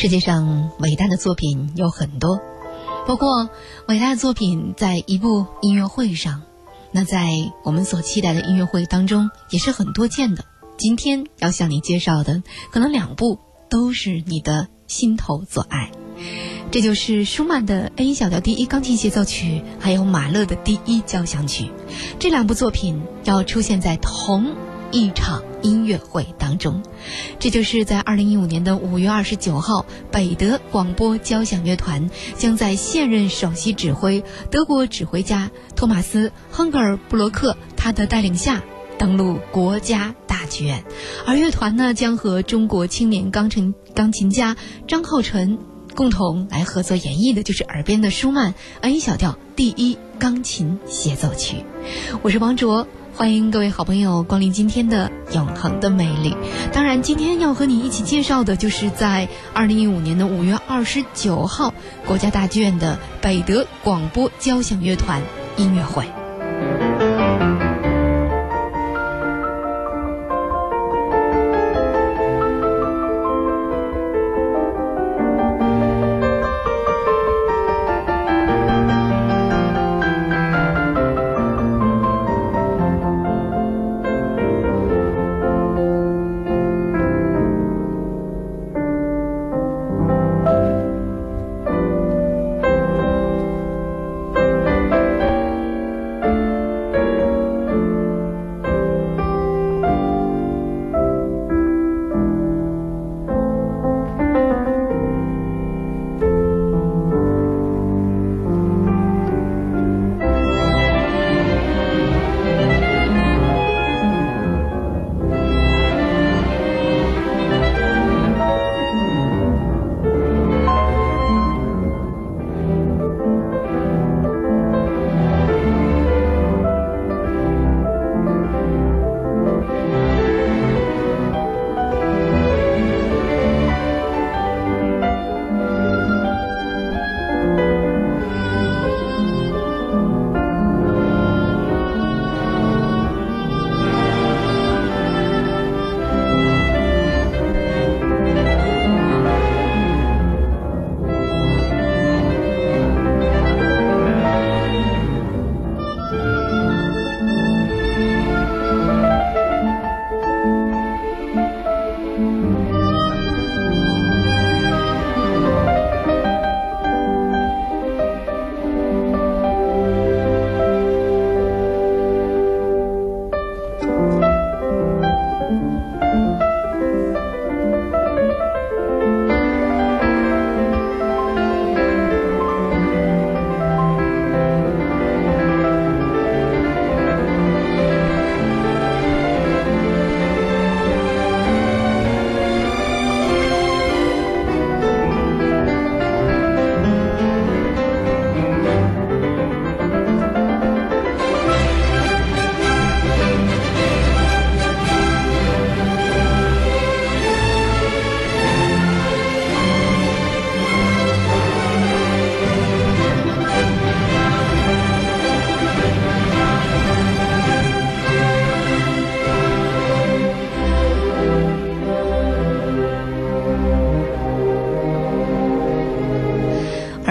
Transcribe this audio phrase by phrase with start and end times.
[0.00, 2.40] 世界上伟大的作品有很多，
[3.06, 3.50] 不过
[3.86, 6.40] 伟大的作品在一部音乐会上，
[6.90, 7.28] 那在
[7.64, 10.42] 我们所期待的音乐会当中也是很多见的。
[10.78, 13.38] 今天要向你介绍的，可能两部
[13.68, 15.92] 都是你的心头所爱。
[16.70, 21.70] 这就是舒曼的 A 小调第一钢琴协奏曲，还有马勒的第一交响曲，
[22.18, 24.56] 这两部作品要出现在同
[24.90, 26.82] 一场音乐会当中。
[27.38, 38.62] 这就是在二零一五年的五月二十九号，北德广播交响乐团将在现任首席指挥德国指挥家托马斯·亨格尔布洛克他的带领下
[38.98, 40.84] 登陆国家大剧院，
[41.26, 45.58] 而乐团呢将和中国青年钢琴钢琴家张浩辰。
[45.92, 51.64] 共同来合作演绎的就是耳边的舒曼 A 小调第一钢琴协奏曲。
[52.22, 52.86] 我是王卓，
[53.20, 56.34] 欢迎各位好朋友光临今天的永恒的魅力。
[56.72, 61.74] 当然，今天要和你一起介绍的就是在二零一五年的五月二十九号，
[62.06, 65.20] 国家大剧院的北德广播交响乐团
[65.58, 66.06] 音乐会。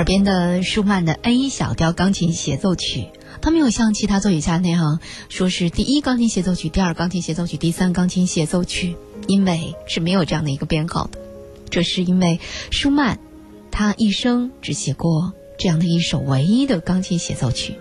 [0.10, 3.10] 边的舒曼的 A 小调钢琴协奏曲，
[3.44, 8.96] 他没有像其他作曲家那样说是第一钢琴协奏曲、第二钢琴协奏曲、第三钢琴协奏曲，
[9.28, 11.20] 因为是没有这样的一个编号的。
[11.70, 12.40] 这是因为
[12.72, 13.20] 舒曼
[13.70, 17.76] 他一生只写过这样的一首唯一的钢琴协奏曲，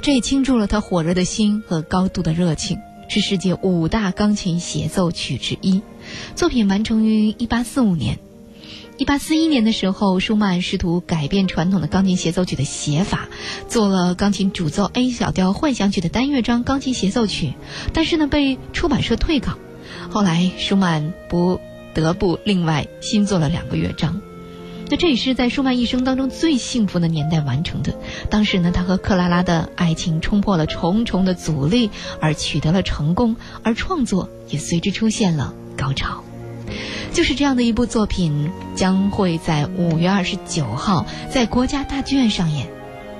[0.00, 2.78] 这也倾注了他火热的心和高度的热情，
[3.08, 5.82] 是世界五大钢琴协奏曲之一。
[6.36, 8.20] 作品完成于一八四五年。
[8.96, 13.28] 一八四一年的时候，舒曼试图改变传统的钢琴协奏曲的写法，
[13.68, 17.54] 做了钢琴主奏 A 小调幻想曲的单乐章钢琴协奏曲，
[17.92, 19.58] 但是呢被出版社退稿。
[20.10, 21.60] 后来舒曼不
[21.92, 24.20] 得不另外新做了两个乐章。
[24.88, 27.98] 那这也是在舒曼一生当中最幸福的年代完成的。
[28.30, 31.90] 当时呢，他和克拉拉的爱情冲破了重重的阻力，
[32.20, 36.22] 而取得了成功，而创作也随之出现了高潮。
[37.12, 42.68] 就是这样的一部作品，将会在五月二十九号在国家大剧院上演。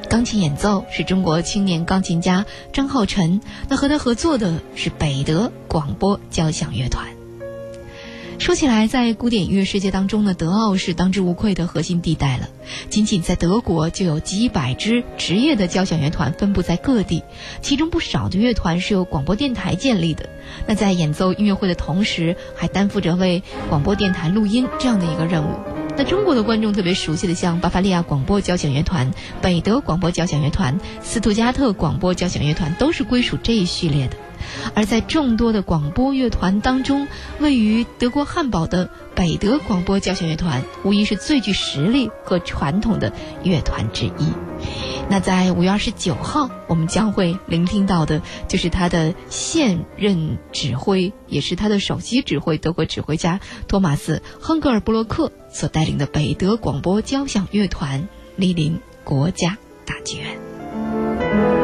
[0.08, 7.13] 钢琴演奏是中国青年钢琴家张浩辰，那和他合作的是北德广播交响乐团。
[8.44, 12.50] 说起来，在古典音乐世界当中呢，德奥是当之无愧的核心地带了。
[12.90, 17.22] 仅仅在德国就有几百支职业的交响乐团分布在各地，
[17.62, 20.28] 其中不少的乐团是由广播电台建立的。
[20.66, 25.54] 那在演奏音乐会的同时，还担负着为广播电台录音这样的一个任务。
[25.96, 29.10] 那中国的观众特别熟悉的，像巴伐利亚广播交响乐团、
[29.40, 34.16] 北德广播交响乐团、斯图加特广播交响乐团，都是归属这一序列的。
[34.74, 37.06] 而在众多的广播乐团当中，
[37.38, 43.12] 位于德国汉堡的北德广播交响乐团，无疑是最具实力和传统的
[43.42, 44.32] 乐团之一。
[45.10, 58.08] 那在五月二十九号，我们将会聆听到的，就是他的现任指挥，也是他的首席指挥——德国指挥家托马斯·亨格尔布洛克所带领的北德广播交响乐团
[58.38, 61.63] 莅临国家大剧院。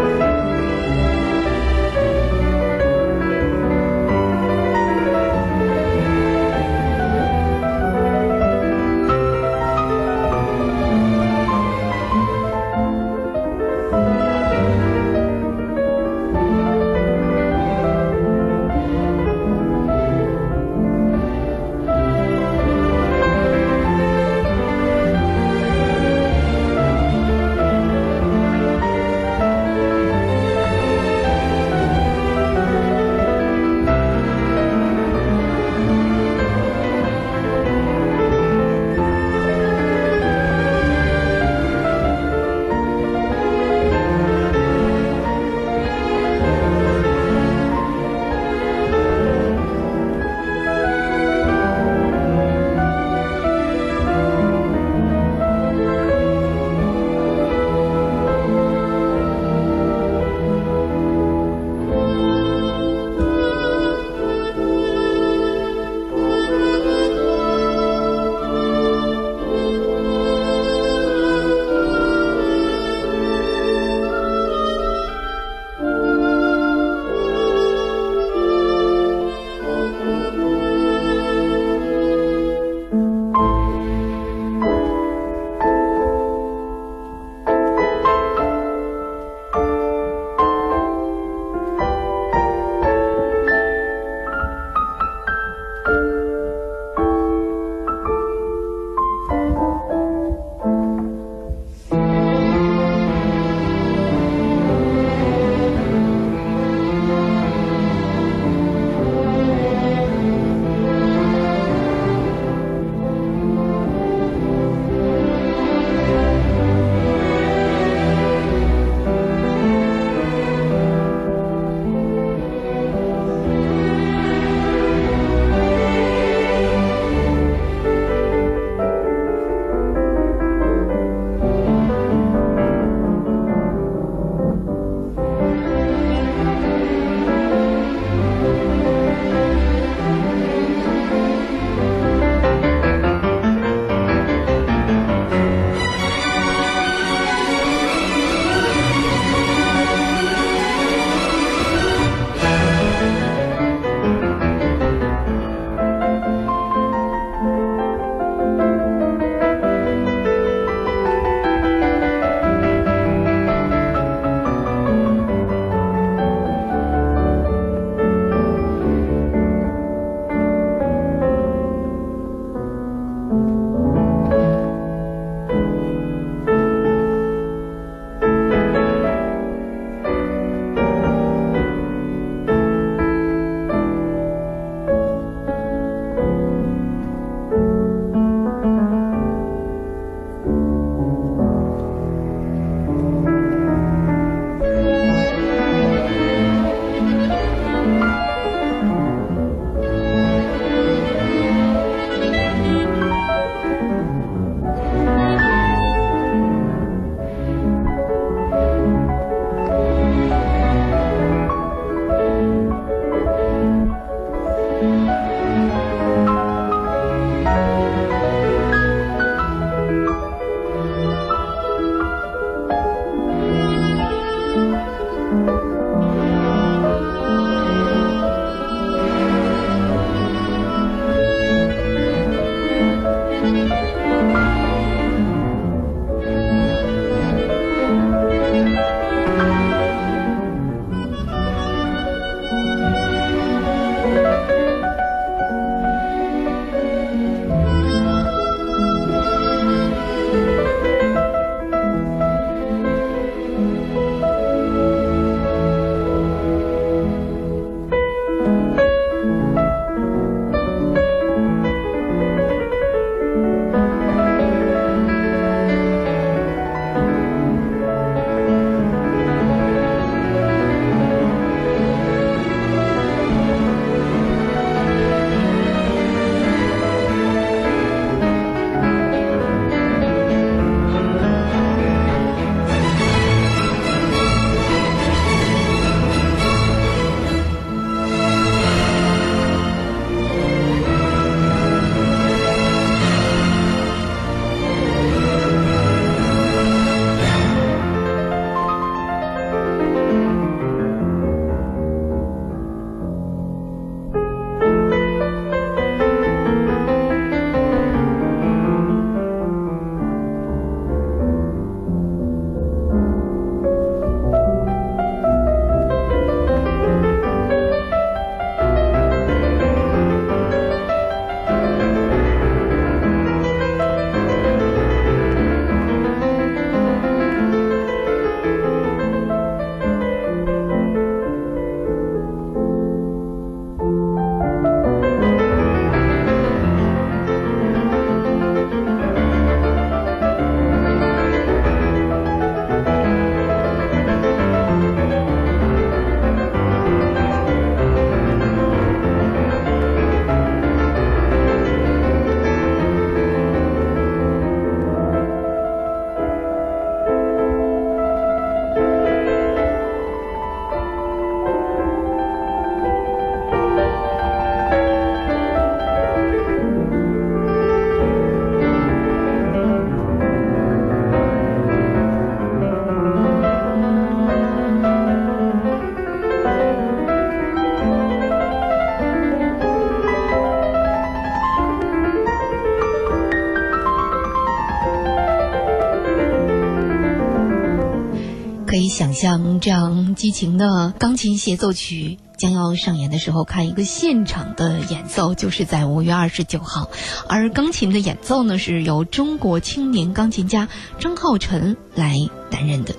[390.31, 392.19] 情的钢琴协奏曲。
[392.37, 396.91] 将要上演的时候，看一个现场的演奏，就是在五月二十九号。
[397.29, 400.67] 而钢琴的演奏呢，是由中国青年钢琴家
[400.99, 402.17] 张浩辰来
[402.51, 402.95] 担任的。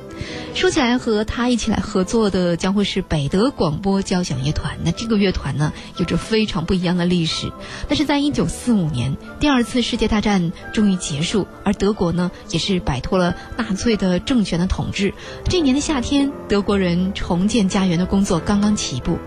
[0.54, 4.78] 说起来，和他一起来合作的将会是北德广播交响乐团。
[4.84, 7.52] 那这个乐团呢，有着非常不一样的历史。
[7.88, 15.16] 但是在一九四五年，第二次世界大战终于结束，而德国呢，也是摆脱了纳粹的政权的统治。
[15.46, 19.18] 这一年的夏天，德国人重建家园的工作刚刚起步，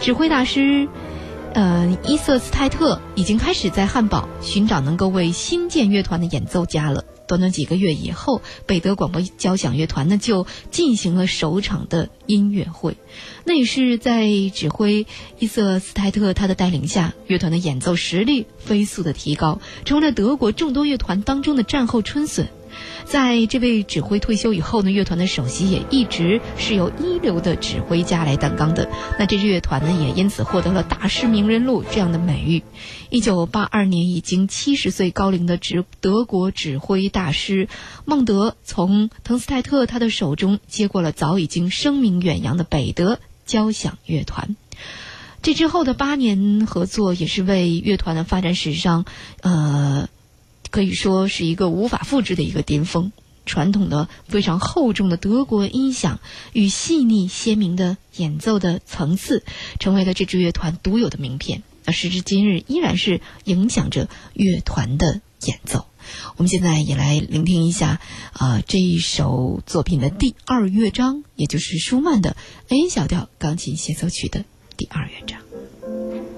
[0.00, 0.88] 指挥大师，
[1.52, 7.04] 呃，伊瑟斯泰特已经开始在汉堡寻找能够为新建乐团的演奏家了。
[7.28, 12.96] 短短几个月以后，北德广播交响乐团呢就进行了首场的音乐会。
[13.44, 15.06] 那也是在指挥
[15.38, 22.48] 伊瑟斯泰特他的带领下，乐团的演奏实力飞速的提高，成为了德国众多乐团当中的战后春笋。
[23.04, 28.90] 在这位指挥退休以后呢，乐团的首席也一直是由一流的指挥家来担当的。
[29.18, 32.62] 那这支乐团呢，也因此获得了“大师名人录”这样的美誉。
[33.08, 37.68] 一九八二年，已经七十岁高龄的指德国指挥大师
[38.04, 44.54] 孟德从滕斯泰特他的手中接过了早已经声名远扬的北德交响乐团。
[45.40, 49.06] 这之后的八年合作，也是为乐团的发展史上，
[49.40, 50.08] 呃。
[50.70, 53.12] 可以说是一个无法复制的一个巅峰。
[53.46, 56.20] 传统的非常厚重的德国音响
[56.52, 59.42] 与细腻鲜明的演奏的层次，
[59.80, 61.62] 成为了这支乐团独有的名片。
[61.86, 65.86] 而时至今日，依然是影响着乐团的演奏。
[66.36, 68.00] 我们现在也来聆听一下
[68.34, 72.36] 啊这一首作品的第二乐章，也就是舒曼的
[72.68, 74.44] A 小调钢琴协奏曲的
[74.76, 76.37] 第二乐章。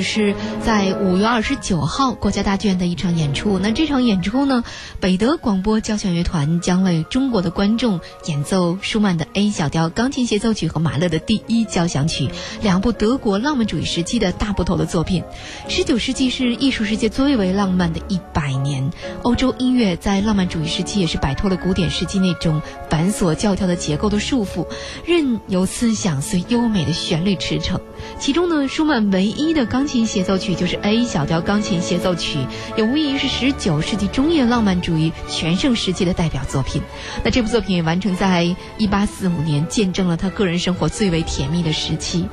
[0.00, 3.58] 是在五月二十九号国家大剧院的一场演出。
[3.58, 4.62] 那这场演出呢，
[5.00, 12.28] 北德广播交响乐团将为中国的观众演奏舒曼的 A 小调钢琴协奏曲和马勒的第一交响曲，
[12.62, 15.24] 两部德国浪漫主义时期的大部头的作品。
[15.66, 18.88] 十九世纪是艺术世界最为浪漫的一百年，
[19.22, 24.66] 欧洲音乐在浪漫主义时期也是摆脱了古典时期那种繁琐教条的结构的束缚，
[25.04, 27.80] 任由思想随优美的旋律驰骋。
[28.20, 28.68] 其中呢。
[28.68, 32.40] 舒曼唯一的钢钢琴协奏曲就是 A 小调钢琴协奏曲，
[32.76, 36.82] 也无疑是十九世纪中叶浪漫主义全盛时期的代表作品。
[37.22, 42.26] 那这部作品也完成在一八四五年，见证了他个人生活最为甜蜜的时期。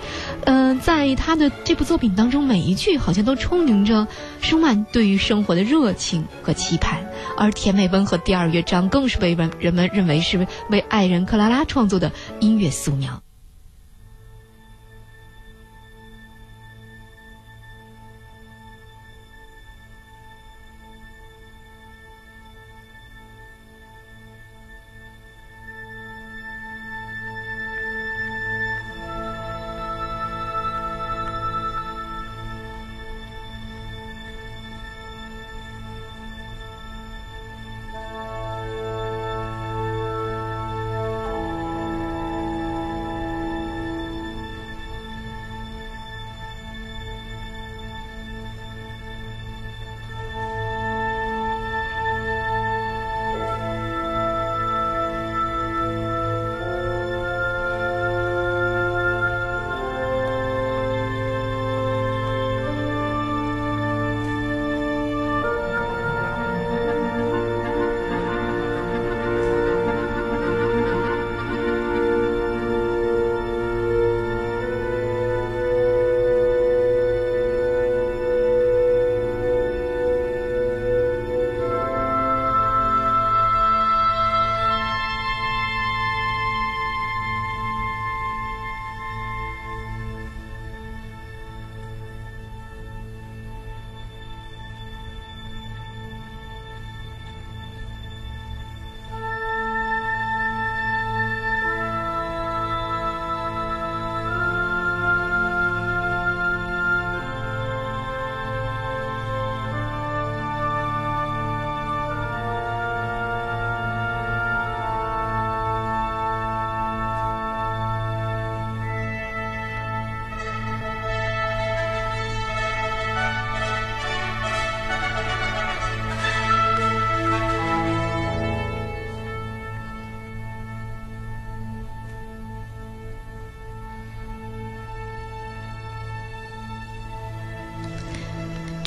[0.45, 4.07] 嗯，在他的这部作品当中，每一句好像都充盈着
[4.41, 7.05] 舒曼对于生活的热情和期盼，
[7.37, 13.21] 而甜美温和第二乐章更是被人人们认为是为爱人克拉拉创作的音乐素描。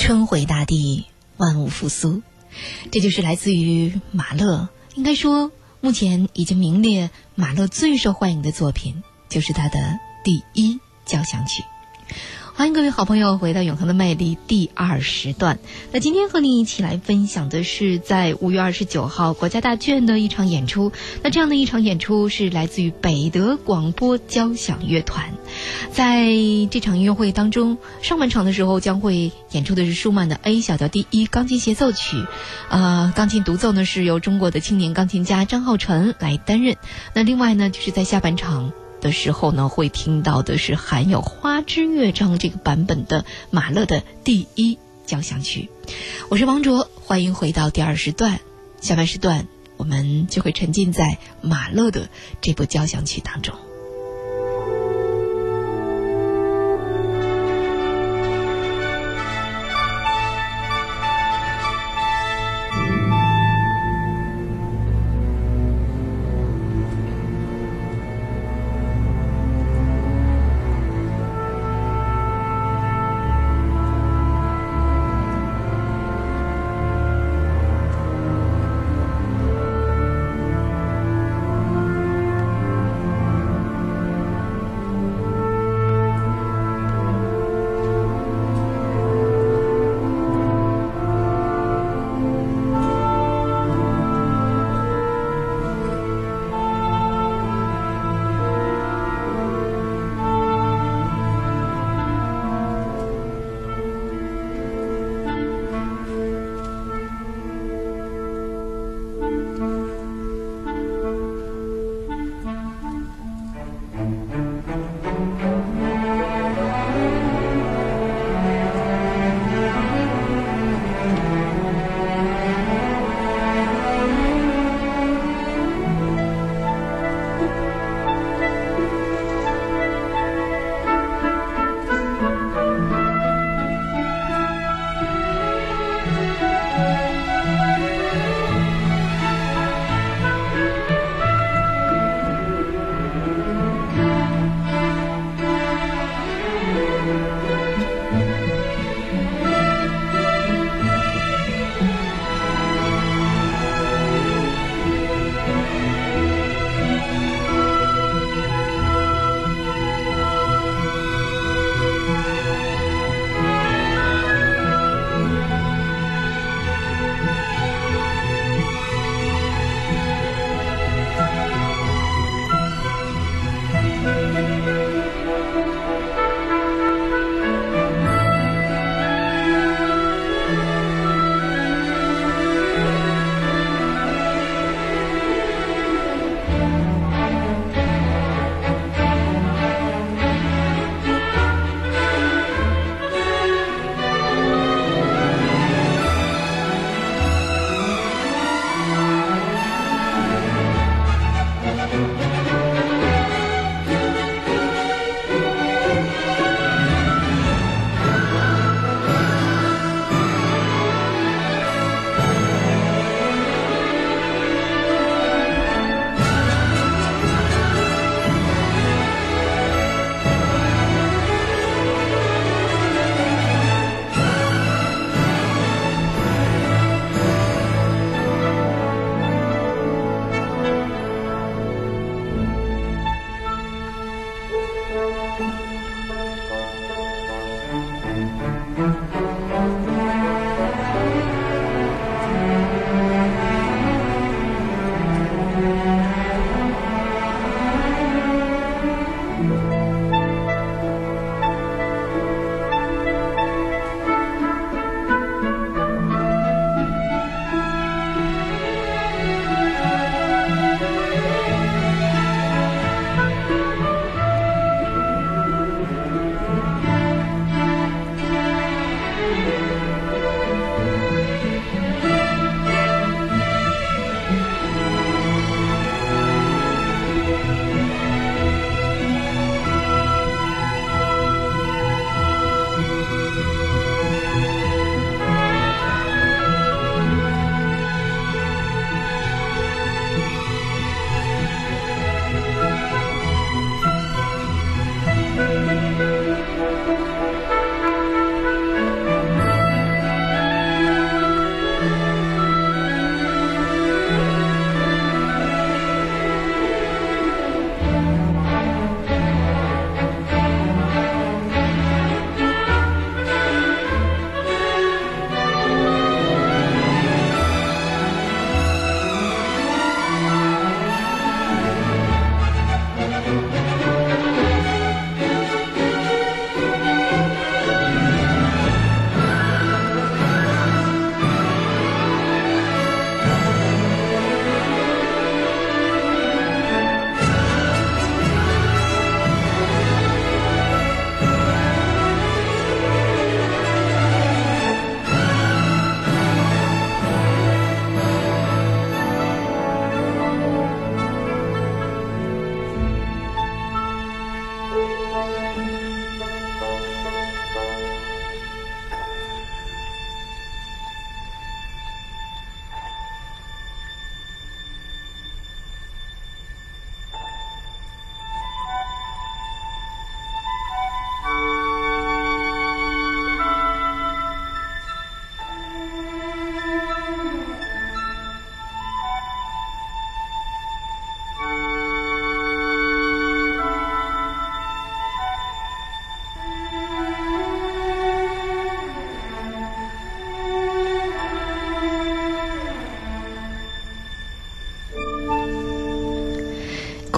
[0.08, 1.04] 春回大地，
[1.36, 2.22] 万物复苏，
[2.90, 4.70] 这就是来自于马勒。
[4.94, 11.62] 应该说，目前已经名列马勒最受欢迎的作品，就是他的第一交响曲。
[12.58, 15.60] 欢迎各位好朋友回到《永恒的魅力》第二时段。
[15.92, 20.90] 那今天和你一起来分享的是在五月二十九号国家大剧院的一场演出。
[21.22, 25.34] 那这样的一场演出是来自于北德广播交响乐团。
[25.92, 26.26] 在
[26.68, 32.16] 这场音乐会当中，上半场的时候将会演出的是舒曼的 A 小调第一钢琴协奏曲，
[32.70, 36.76] 呃，钢琴独奏呢是由中国的青年钢琴家张浩辰来担任。
[37.14, 38.72] 那另外呢，就是在下半场。
[39.00, 45.68] 的时候呢，会听到的是含有花之乐章这个版本的马勒的第一交响曲。
[46.28, 48.40] 我是王卓，欢迎回到第二时段。
[48.80, 52.08] 下半时段，我们就会沉浸在马勒的
[52.40, 53.54] 这部交响曲当中。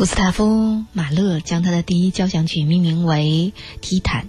[0.01, 0.45] 古斯塔夫·
[0.95, 4.25] 马勒将他的第一交响曲命名为《提坦》。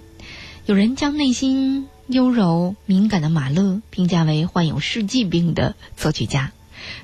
[0.66, 6.52] 有人将内心优柔敏感的马勒评价为患有世纪病的作曲家。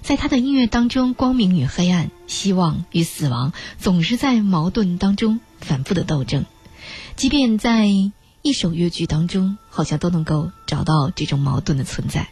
[0.03, 6.45] 在他的音乐当中，光明与黑暗、希望与死亡总是在矛盾当中反复的斗争。
[7.17, 7.87] 即便在
[8.43, 12.29] 一首乐剧当中，好像都能够找到这种矛盾的存在。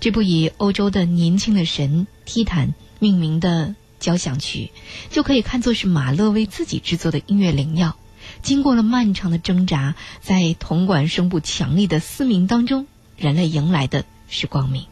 [0.00, 3.76] 这部以欧洲的年轻的神提坦命名的。
[4.04, 4.70] 交响曲
[5.08, 7.96] 就可以看作是马勒为自己制作的音乐灵药，
[8.42, 12.86] 经过了漫长的挣扎，在铜管声部强力的嘶鸣当中，
[13.16, 14.84] 人类迎来的是光明。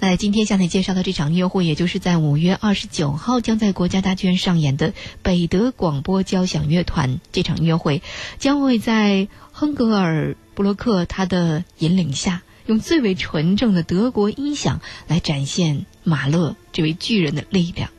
[0.00, 8.02] 那今天向你介绍的这场音乐会，也就是在五月二十九号将在国家大剧院上演的北德广播交响乐团这场音乐会，
[8.38, 17.90] 将会在亨格尔布洛克他的引领下，用最为纯正的德国音响来展现马勒这位巨人的力量。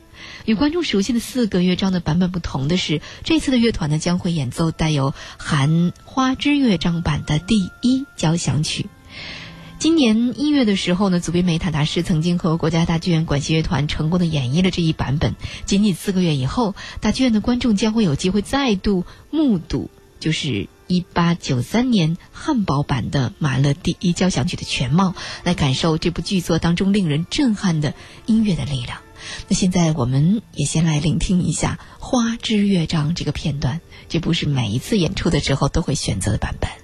[0.44, 8.86] 与观众熟悉的四个乐章的版本不同的是，这次的乐团呢将会演奏带有含花枝乐章版的第一交响曲。
[9.78, 15.34] 今年一月的时候呢，祖宾梅塔达师曾经和国家大剧院管弦乐团成功的演绎了这一版本。
[15.64, 19.90] 仅仅四个月以后，大剧院的观众将会有机会再度目睹，
[20.20, 27.92] 就是一八九三年汉堡版的马勒第一交响曲的全貌，来感受这部剧作当中令人震撼的
[28.26, 29.00] 音乐的力量。
[29.48, 36.81] 那现在我们也先来聆听一下《花之乐章》这个片段，这不是每一次演出的时候都会选择的版本。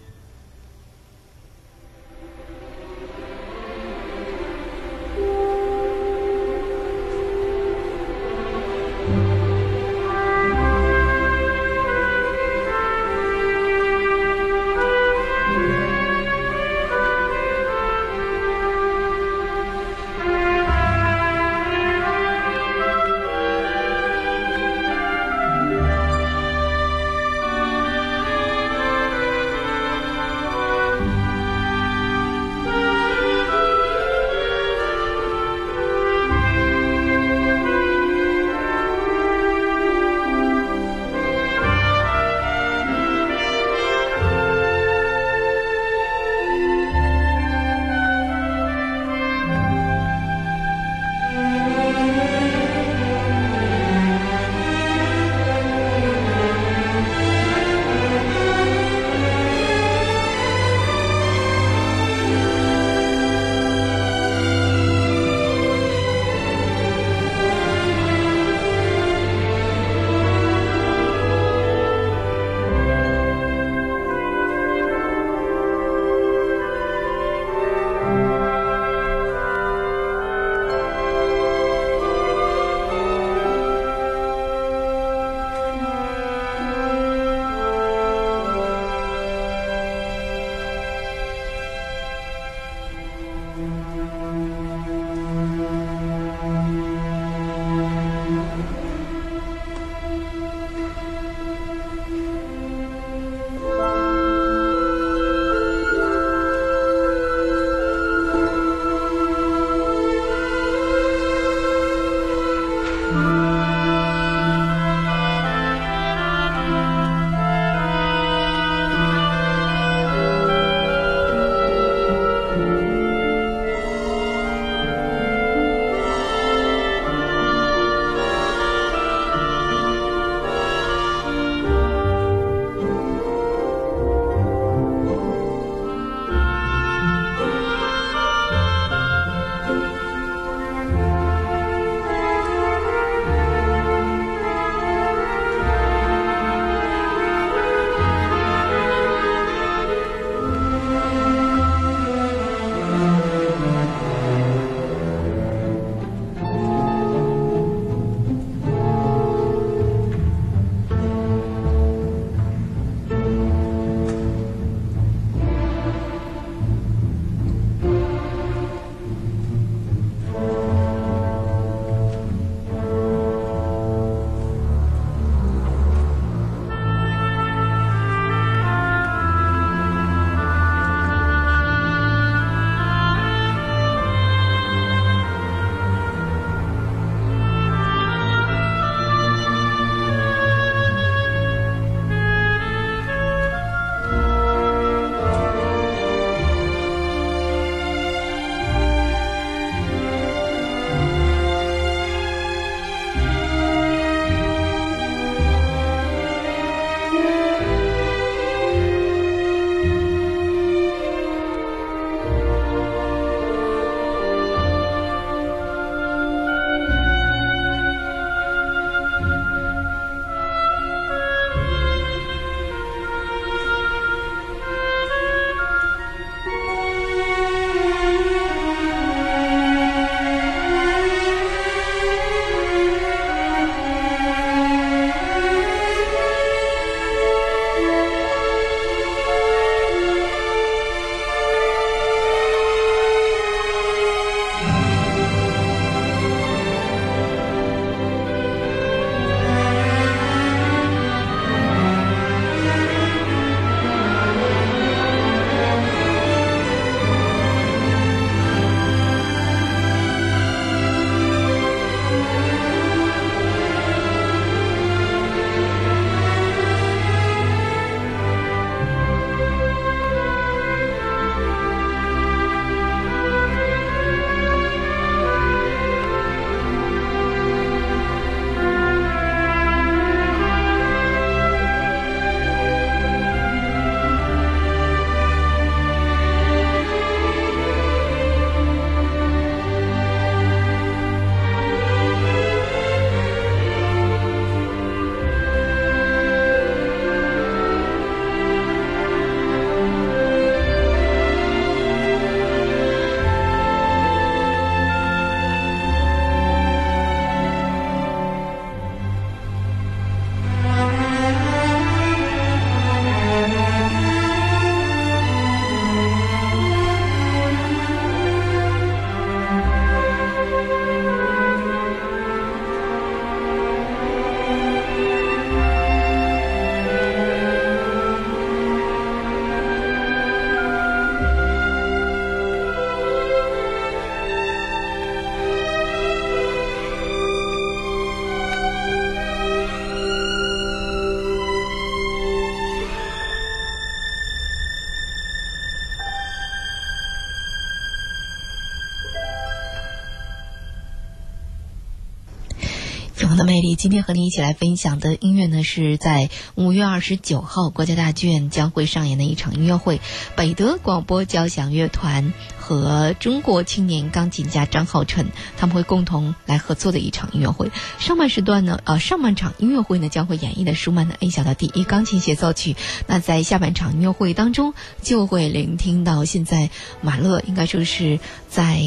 [353.79, 360.01] 今天和您一起来分享的音乐呢，是在五月二十九号国家大剧院将会上演的一场音乐会，
[360.35, 362.33] 北德广播交响乐团
[362.69, 367.71] 和中国青年钢琴家张浩辰他们会共同来合作的一场音乐会。
[367.99, 372.77] 上半时段呢，呃，上半场音乐会呢将会演绎的舒曼的 A 小调第一钢琴协奏曲。
[373.07, 376.69] 那在下半场音乐会当中，就会聆听到现在
[377.01, 378.79] 马勒应该说是在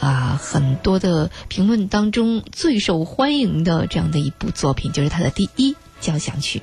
[0.00, 3.86] 啊很多的评论当中最受欢迎的。
[3.86, 6.60] 这样的一部作品，就是他的第一交响曲。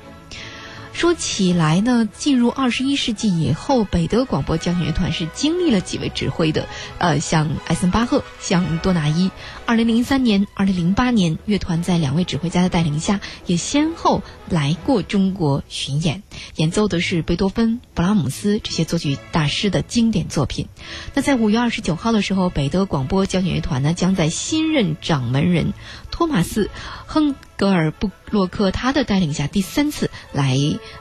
[0.98, 6.66] 说起来呢，进入二十一世纪以后，北德广播交响乐团是经历了几位指挥的，
[6.98, 9.30] 呃，像艾森巴赫，像多纳伊。
[9.68, 16.22] 二零零三年、二零零八年，乐团在两位指挥家的带领下，也先后来过中国巡演，
[16.56, 20.68] 演奏的是贝多芬、布拉姆斯这些作曲大师的经典作品。
[21.12, 25.74] 那在五月二十九号的时候，北德广播交响乐团呢，将在新任掌门人
[26.10, 26.70] 托马斯。
[27.04, 30.56] 亨格尔布洛克他的带领下，第三次来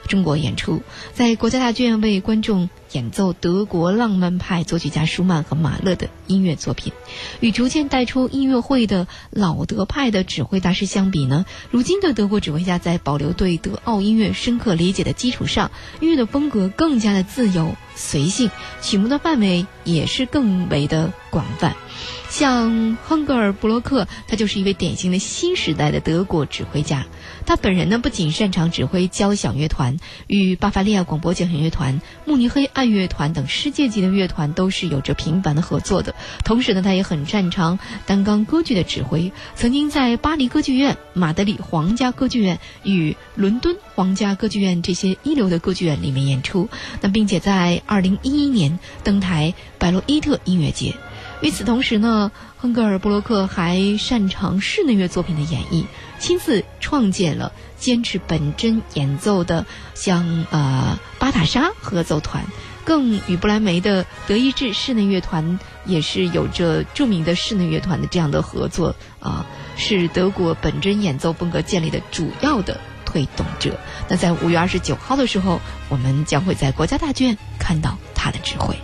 [0.08, 0.82] 中国演出，
[1.14, 6.94] 在国家大剧院为观众演奏德国浪漫派作曲家舒曼和马勒的音乐作品。
[7.40, 21.76] 与逐渐带出音乐会的老德派的指挥大师相比呢，如今的德国指挥家在保留对德奥音乐深刻理解的基础上，音乐的风格更加的自由随性，曲目的范围也是更为的广泛。
[22.38, 27.08] 像亨格尔布洛克，他就是一位典型的新时代的德国指挥家。
[27.48, 36.14] 他本人呢，不仅擅长指挥交响乐团，与巴伐利亚广播交响乐团、慕尼黑爱乐团等世界级的乐团都是有着频繁的合作的。
[36.46, 46.70] 同时呢，他也很擅长单纲歌剧的指挥，曾经在巴黎歌剧院、马德里皇家歌剧院与伦敦皇家歌剧院这些一流的歌剧院里面演出。
[47.02, 50.94] 那并且在二零一一年登台百洛伊特音乐节。
[51.40, 55.86] 与此同时呢，亨格尔布洛克还擅长室内乐作品的演绎，
[56.20, 62.44] 亲自创建了坚持本真演奏的像呃巴塔莎合奏团，
[62.84, 73.80] 更与布莱梅的德意志室内乐团也是有着著名的室内乐团的这样的合作啊，是德国本真演奏风格建立的主要的推动者。
[74.10, 78.76] 那在五月二十九号的时候，我们将会在国家大剧院看到他的指挥。